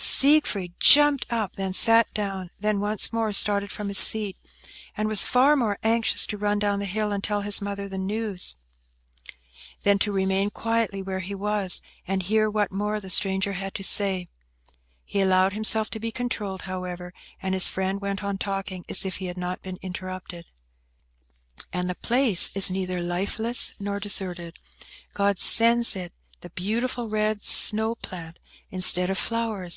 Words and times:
Siegfried 0.00 0.78
jumped 0.78 1.26
up; 1.28 1.56
then 1.56 1.72
sat 1.72 2.06
down; 2.14 2.50
then 2.60 2.78
once 2.78 3.12
more 3.12 3.32
started 3.32 3.72
from 3.72 3.88
his 3.88 3.98
seat, 3.98 4.36
and 4.96 5.08
was 5.08 5.24
far 5.24 5.56
more 5.56 5.76
anxious 5.82 6.24
to 6.26 6.38
run 6.38 6.60
down 6.60 6.78
the 6.78 6.84
hill 6.84 7.10
and 7.10 7.24
tell 7.24 7.40
his 7.40 7.60
mother 7.60 7.88
the 7.88 7.98
news, 7.98 8.54
than 9.82 9.98
to 9.98 10.12
remain 10.12 10.50
quietly 10.50 11.02
where 11.02 11.18
he 11.18 11.34
was, 11.34 11.82
and 12.06 12.22
hear 12.22 12.48
what 12.48 12.70
more 12.70 13.00
the 13.00 13.10
stranger 13.10 13.54
had 13.54 13.74
to 13.74 13.82
tell. 13.82 14.22
He 15.04 15.20
allowed 15.20 15.52
himself 15.52 15.90
to 15.90 15.98
be 15.98 16.12
controlled, 16.12 16.62
however, 16.62 17.12
and 17.42 17.52
his 17.52 17.66
friend 17.66 18.00
went 18.00 18.22
on 18.22 18.38
talking 18.38 18.84
as 18.88 19.04
if 19.04 19.16
he 19.16 19.26
had 19.26 19.36
not 19.36 19.62
been 19.62 19.80
interrupted. 19.82 20.46
"And 21.72 21.90
the 21.90 21.96
place 21.96 22.50
is 22.54 22.70
neither 22.70 23.00
lifeless 23.02 23.72
nor 23.80 23.98
deserted. 23.98 24.60
God 25.14 25.40
sends 25.40 25.96
it 25.96 26.12
the 26.40 26.50
beautiful 26.50 27.08
red 27.08 27.44
snow 27.44 27.96
plant 27.96 28.38
instead 28.70 29.10
of 29.10 29.18
flowers. 29.18 29.76